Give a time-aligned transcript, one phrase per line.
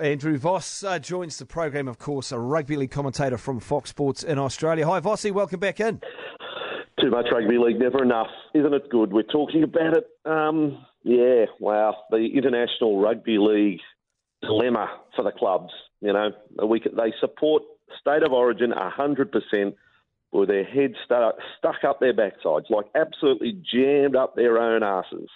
[0.00, 4.22] Andrew Voss uh, joins the program, of course, a rugby league commentator from Fox Sports
[4.22, 4.86] in Australia.
[4.86, 6.00] Hi, Vossy, welcome back in.
[7.00, 8.28] Too much rugby league, never enough.
[8.54, 9.12] Isn't it good?
[9.12, 10.06] We're talking about it.
[10.24, 11.96] Um, yeah, wow.
[12.10, 13.80] The International Rugby League
[14.42, 15.72] dilemma for the clubs.
[16.00, 16.30] You know,
[16.66, 17.62] we, they support
[18.00, 19.74] state of origin 100%
[20.32, 25.28] with their heads stuck, stuck up their backsides, like absolutely jammed up their own asses.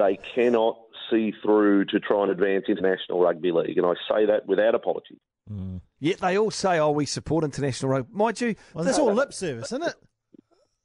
[0.00, 0.78] They cannot
[1.10, 5.20] see through to try and advance international rugby league, and I say that without apology.
[5.50, 5.82] Mm.
[5.98, 9.32] Yet they all say, "Oh, we support international rugby." Mind you, well, that's all lip
[9.32, 9.94] service, isn't it?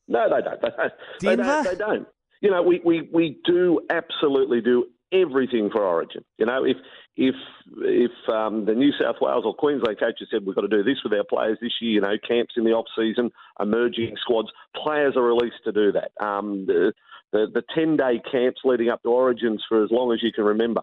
[0.07, 0.61] No, they don't.
[1.21, 1.37] They don't.
[1.37, 1.43] Denver?
[1.43, 1.63] They don't.
[1.63, 2.07] They don't.
[2.41, 6.23] You know, we, we, we do absolutely do everything for Origin.
[6.37, 6.77] You know, if
[7.15, 7.35] if
[7.77, 10.97] if um, the New South Wales or Queensland coaches said we've got to do this
[11.03, 15.15] with our players this year, you know, camps in the off season, emerging squads, players
[15.15, 16.11] are released to do that.
[16.23, 16.67] Um,
[17.35, 20.31] the the, the ten day camps leading up to Origins for as long as you
[20.31, 20.81] can remember.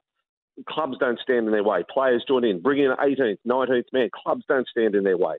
[0.68, 1.82] Clubs don't stand in their way.
[1.92, 4.10] Players join in, bring in 18th, 19th man.
[4.22, 5.36] Clubs don't stand in their way,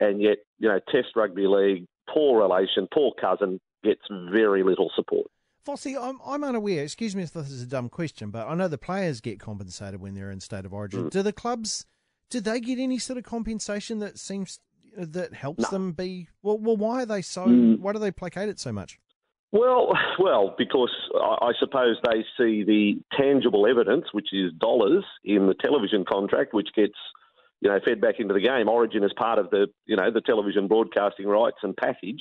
[0.00, 5.26] and yet you know, Test rugby league, poor relation, poor cousin gets very little support.
[5.66, 6.82] Vossy, I'm, I'm unaware.
[6.82, 9.98] Excuse me if this is a dumb question, but I know the players get compensated
[9.98, 11.04] when they're in state of origin.
[11.04, 11.10] Mm.
[11.10, 11.86] Do the clubs?
[12.28, 14.60] Do they get any sort of compensation that seems
[14.94, 15.70] that helps no.
[15.70, 16.28] them be?
[16.42, 17.46] Well, well, why are they so?
[17.46, 17.80] Mm.
[17.80, 18.98] Why do they placate it so much?
[19.54, 25.54] Well, well, because I suppose they see the tangible evidence, which is dollars, in the
[25.54, 26.94] television contract, which gets
[27.60, 28.68] you know fed back into the game.
[28.68, 32.20] Origin is part of the you know the television broadcasting rights and package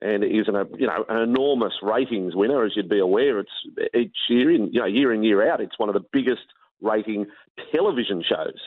[0.00, 3.40] and is an you know an enormous ratings winner, as you'd be aware.
[3.40, 3.50] It's
[3.94, 6.46] each year in you know year in year out, it's one of the biggest
[6.80, 7.26] rating
[7.74, 8.58] television shows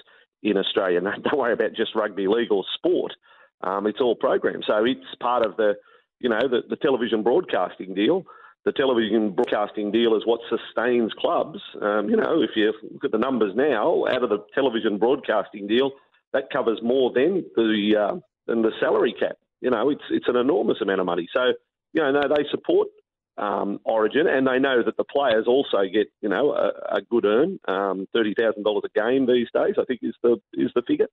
[0.44, 1.00] in Australia.
[1.00, 3.14] No, don't worry about just rugby league or sport;
[3.62, 4.66] um, it's all programs.
[4.68, 5.76] So it's part of the
[6.22, 8.24] you know the, the television broadcasting deal.
[8.64, 11.60] The television broadcasting deal is what sustains clubs.
[11.82, 15.66] Um, you know, if you look at the numbers now, out of the television broadcasting
[15.66, 15.92] deal,
[16.34, 18.16] that covers more than the uh,
[18.48, 19.38] than the salary cap.
[19.62, 21.28] You know, it's it's an enormous amount of money.
[21.34, 21.54] So,
[21.94, 22.90] you know, no, they support
[23.38, 27.26] um, Origin, and they know that the players also get, you know, a, a good
[27.26, 29.76] earn, um, thirty thousand dollars a game these days.
[29.80, 31.08] I think is the is the figure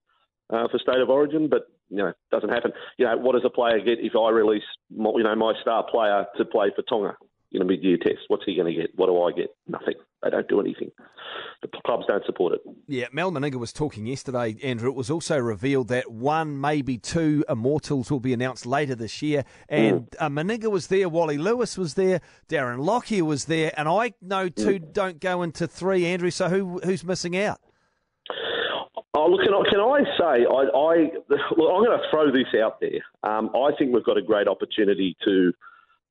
[0.50, 2.72] uh, for state of origin, but you know, it doesn't happen.
[2.98, 4.62] You know, what does a player get if I release,
[4.94, 7.16] my, you know, my star player to play for Tonga?
[7.52, 8.20] in a mid-year test.
[8.28, 8.90] What's he going to get?
[8.96, 9.48] What do I get?
[9.66, 9.94] Nothing.
[10.22, 10.90] They don't do anything.
[11.62, 12.60] The clubs don't support it.
[12.86, 14.90] Yeah, Mal Meninga was talking yesterday, Andrew.
[14.90, 19.44] It was also revealed that one, maybe two Immortals will be announced later this year.
[19.68, 20.16] And mm.
[20.18, 24.48] uh, Meninga was there, Wally Lewis was there, Darren Lockyer was there, and I know
[24.48, 24.92] two mm.
[24.92, 26.30] don't go into three, Andrew.
[26.30, 27.60] So who who's missing out?
[29.14, 30.94] Oh, look, can I, can I say, I, I,
[31.28, 31.40] look,
[31.72, 33.00] I'm going to throw this out there.
[33.22, 35.52] Um, I think we've got a great opportunity to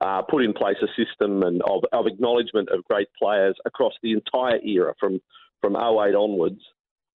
[0.01, 4.11] uh, put in place a system and of, of acknowledgement of great players across the
[4.11, 5.19] entire era from
[5.61, 6.61] from 08 onwards,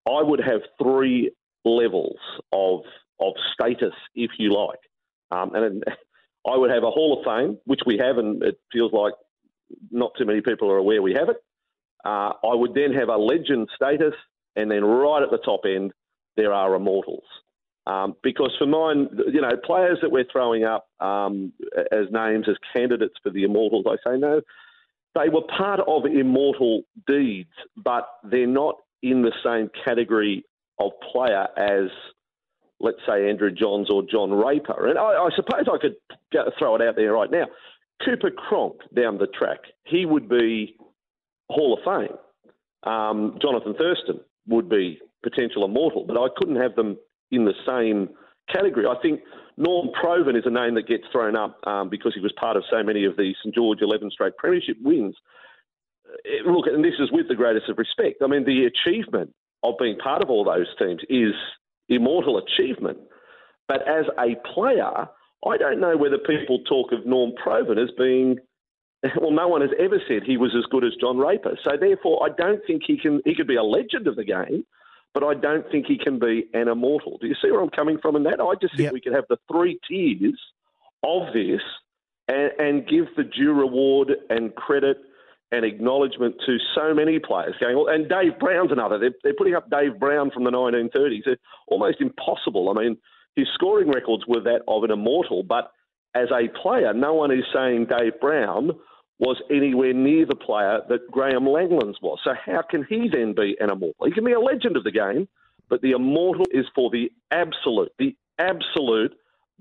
[0.06, 1.32] I would have three
[1.65, 2.19] levels
[2.53, 2.81] of
[3.21, 4.81] of status, if you like,
[5.31, 5.84] um, and
[6.44, 9.12] I would have a Hall of Fame, which we have, and it feels like
[9.92, 11.37] not too many people are aware we have it.
[12.04, 14.15] Uh, I would then have a legend status,
[14.57, 15.93] and then right at the top end,
[16.37, 17.25] there are immortals.
[17.87, 21.53] Um, because for mine, you know, players that we're throwing up um,
[21.91, 24.41] as names, as candidates for the Immortals, I say no,
[25.15, 30.45] they were part of immortal deeds, but they're not in the same category
[30.79, 31.91] of player as,
[32.79, 34.89] let's say, Andrew Johns or John Raper.
[34.89, 35.97] And I, I suppose I could
[36.59, 37.47] throw it out there right now.
[38.05, 40.77] Cooper Cronk down the track, he would be
[41.51, 42.17] Hall of Fame.
[42.91, 46.98] Um, Jonathan Thurston would be potential immortal, but I couldn't have them
[47.30, 48.08] in the same
[48.53, 48.86] category.
[48.86, 49.20] I think
[49.56, 52.64] Norm Provan is a name that gets thrown up um, because he was part of
[52.70, 55.14] so many of the St George 11 straight premiership wins.
[56.08, 58.22] Uh, look, and this is with the greatest of respect.
[58.22, 59.32] I mean, the achievement
[59.62, 61.34] of being part of all those teams is
[61.88, 62.98] immortal achievement.
[63.69, 65.09] But as a player,
[65.47, 68.36] I don't know whether people talk of Norm Provan as being
[69.21, 71.59] well, no one has ever said he was as good as John Raper.
[71.65, 73.21] So therefore, I don't think he can.
[73.25, 74.65] He could be a legend of the game,
[75.15, 77.19] but I don't think he can be an immortal.
[77.21, 78.41] Do you see where I'm coming from in that?
[78.41, 78.93] I just think yep.
[78.93, 80.41] we could have the three tiers
[81.03, 81.60] of this
[82.28, 84.99] and, and, give the due reward and credit
[85.51, 87.87] and acknowledgement to so many players going.
[87.89, 88.98] And Dave Brown's another.
[89.01, 91.27] They're, they're putting up Dave Brown from the 1930s.
[91.27, 92.71] It's almost impossible.
[92.71, 92.97] I mean,
[93.34, 95.72] his scoring records were that of an immortal, but
[96.15, 98.71] as a player, no one is saying Dave Brown
[99.18, 102.18] was anywhere near the player that Graeme Langlands was.
[102.24, 104.06] So how can he then be an immortal?
[104.06, 105.28] He can be a legend of the game,
[105.68, 109.14] but the immortal is for the absolute, the absolute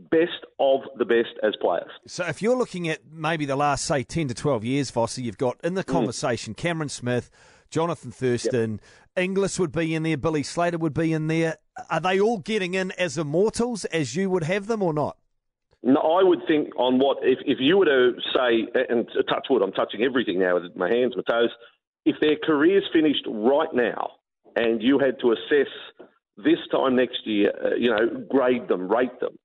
[0.10, 1.92] best of the best as players.
[2.08, 5.38] So if you're looking at maybe the last, say, 10 to 12 years, Vossy, you've
[5.38, 5.92] got in the mm.
[5.92, 6.54] conversation.
[6.54, 7.30] Cameron Smith,
[7.70, 9.24] Jonathan Thurston, yep.
[9.24, 11.58] Inglis would be in there, Billy Slater would be in there.
[11.90, 15.18] Are they all getting in as immortals as you would have them or not?
[15.84, 19.64] No, I would think on what if, if you were to say and touch wood,
[19.64, 21.50] I'm touching everything now with my hands, my toes.
[22.06, 24.12] If their careers finished right now,
[24.56, 25.72] and you had to assess
[26.38, 29.38] this time next year, uh, you know, grade them, rate them.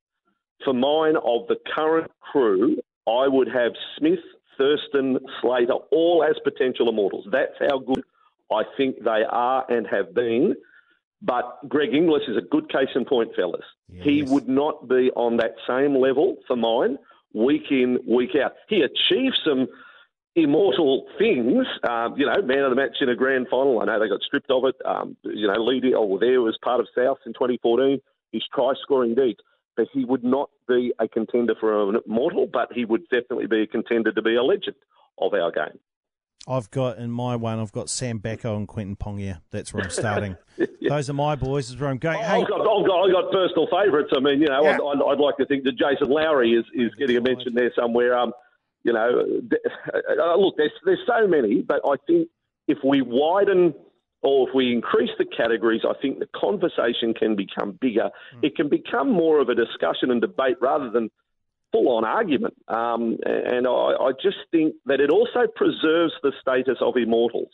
[0.64, 4.18] For mine, of the current crew, I would have Smith,
[4.58, 7.26] Thurston, Slater, all as potential immortals.
[7.30, 8.02] That's how good
[8.50, 10.54] I think they are and have been.
[11.26, 13.64] But Greg Inglis is a good case in point, fellas.
[13.88, 14.04] Yes.
[14.04, 16.98] He would not be on that same level for mine
[17.34, 18.52] week in, week out.
[18.68, 19.66] He achieved some
[20.36, 21.66] immortal things.
[21.88, 23.80] Um, you know, man of the match in a grand final.
[23.80, 24.76] I know they got stripped of it.
[24.84, 28.00] Um, you know, leading or there was part of South in 2014.
[28.30, 29.36] His try scoring deed.
[29.76, 33.62] But he would not be a contender for an immortal, but he would definitely be
[33.62, 34.76] a contender to be a legend
[35.18, 35.78] of our game.
[36.48, 39.40] I've got in my one, I've got Sam Backo and Quentin Pongia.
[39.50, 40.36] That's where I'm starting.
[40.80, 40.90] yeah.
[40.90, 41.70] Those are my boys.
[41.70, 42.18] Is where I'm going.
[42.18, 42.40] Hey.
[42.40, 44.10] I've, got, I've, got, I've got personal favourites.
[44.16, 44.78] I mean, you know, yeah.
[44.78, 48.16] I'd, I'd, like to think that Jason Lowry is, is getting a mention there somewhere.
[48.16, 48.32] Um,
[48.84, 49.40] you know,
[49.94, 52.28] uh, look, there's there's so many, but I think
[52.68, 53.74] if we widen
[54.22, 58.10] or if we increase the categories, I think the conversation can become bigger.
[58.34, 58.44] Mm.
[58.44, 61.10] It can become more of a discussion and debate rather than
[61.72, 62.54] full on argument.
[62.68, 67.50] Um, and I, I, just think that it also preserves the status of immortals,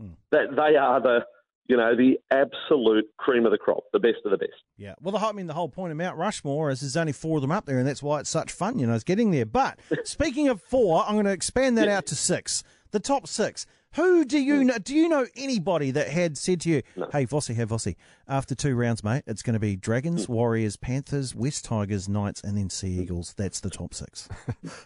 [0.00, 0.10] mm.
[0.30, 1.20] that they are the
[1.66, 4.52] you know, the absolute cream of the crop, the best of the best.
[4.76, 4.94] Yeah.
[5.00, 7.42] Well, the, I mean, the whole point of Mount Rushmore is there's only four of
[7.42, 9.46] them up there, and that's why it's such fun, you know, it's getting there.
[9.46, 11.98] But speaking of four, I'm going to expand that yeah.
[11.98, 12.64] out to six.
[12.90, 13.66] The top six.
[13.94, 14.66] Who do you hmm.
[14.66, 14.78] know?
[14.78, 17.08] Do you know anybody that had said to you, no.
[17.12, 17.96] "Hey, Vossi, hey Vossi,
[18.28, 20.32] after two rounds, mate, it's going to be Dragons, hmm.
[20.32, 23.02] Warriors, Panthers, West Tigers, Knights, and then Sea hmm.
[23.02, 23.34] Eagles.
[23.36, 24.28] That's the top six.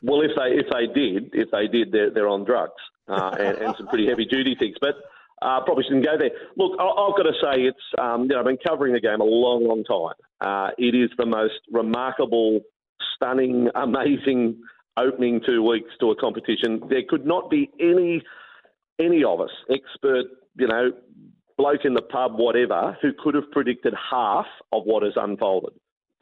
[0.03, 2.73] well, if they if they did, if they did, they're, they're on drugs
[3.09, 4.77] uh, and, and some pretty heavy duty things.
[4.81, 4.97] But
[5.45, 6.31] uh, probably shouldn't go there.
[6.57, 9.21] Look, I, have got to say, it's um, you know I've been covering the game
[9.21, 10.17] a long, long time.
[10.41, 12.61] Uh, it is the most remarkable,
[13.15, 14.61] stunning, amazing
[14.97, 16.81] opening two weeks to a competition.
[16.89, 18.23] There could not be any
[19.01, 20.27] any of us, expert,
[20.57, 20.93] you know,
[21.59, 25.73] bloke in the pub, whatever, who could have predicted half of what has unfolded.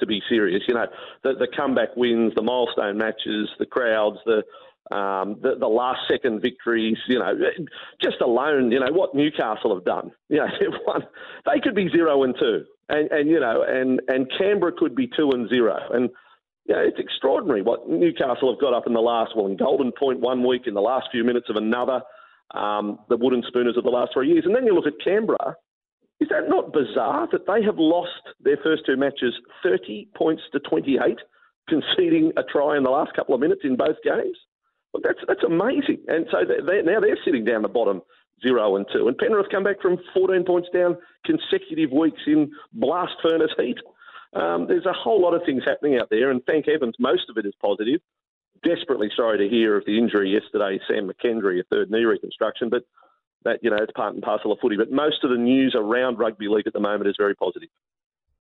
[0.01, 0.87] To be serious, you know,
[1.23, 4.43] the, the comeback wins, the milestone matches, the crowds, the
[4.91, 7.33] um, the, the, last second victories, you know,
[8.03, 10.11] just alone, you know, what Newcastle have done.
[10.29, 11.03] You know, they won.
[11.47, 15.07] They could be zero and two, and, and you know, and and Canberra could be
[15.07, 16.11] two and zero, and
[16.67, 19.33] you know, it's extraordinary what Newcastle have got up in the last.
[19.37, 22.03] Well, in Golden Point one week, in the last few minutes of another,
[22.53, 25.57] um, the Wooden Spooners of the last three years, and then you look at Canberra.
[26.21, 30.61] Is that not bizarre that they have lost their first two matches 30 points to
[30.61, 31.19] 28,
[31.69, 34.37] conceding a try in the last couple of minutes in both games?
[34.95, 35.99] Look, that's that's amazing.
[36.09, 38.03] And so they're, now they're sitting down the bottom
[38.43, 39.09] zero and two.
[39.09, 43.79] And Penrith come back from 14 points down consecutive weeks in blast furnace heat.
[44.35, 47.37] Um, there's a whole lot of things happening out there, and thank heavens most of
[47.37, 48.01] it is positive.
[48.65, 52.85] Desperately sorry to hear of the injury yesterday, Sam McKendry, a third knee reconstruction, but
[53.45, 54.77] that you know it's part and parcel of footy.
[54.77, 57.69] But most of the news around rugby league at the moment is very positive.